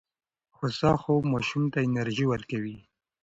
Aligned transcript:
هوسا 0.59 0.91
خوب 1.01 1.21
ماشوم 1.31 1.63
ته 1.73 1.79
انرژي 1.87 2.25
ورکوي. 2.29 2.77